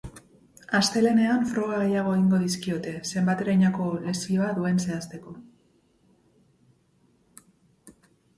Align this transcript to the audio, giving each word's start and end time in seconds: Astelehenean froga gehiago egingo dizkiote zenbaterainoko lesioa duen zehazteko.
Astelehenean 0.77 1.43
froga 1.49 1.81
gehiago 1.81 2.13
egingo 2.17 2.39
dizkiote 2.45 2.93
zenbaterainoko 3.09 3.91
lesioa 4.07 4.49
duen 4.57 4.83
zehazteko. 4.85 5.35